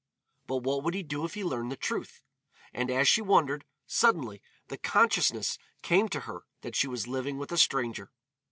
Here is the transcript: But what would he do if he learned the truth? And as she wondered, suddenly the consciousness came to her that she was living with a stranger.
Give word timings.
But 0.47 0.63
what 0.63 0.81
would 0.81 0.95
he 0.95 1.03
do 1.03 1.25
if 1.25 1.35
he 1.35 1.43
learned 1.43 1.71
the 1.71 1.75
truth? 1.75 2.23
And 2.73 2.89
as 2.89 3.07
she 3.07 3.21
wondered, 3.21 3.65
suddenly 3.85 4.41
the 4.67 4.77
consciousness 4.79 5.59
came 5.83 6.09
to 6.09 6.21
her 6.21 6.47
that 6.61 6.75
she 6.75 6.87
was 6.87 7.05
living 7.07 7.37
with 7.37 7.51
a 7.51 7.57
stranger. 7.59 8.11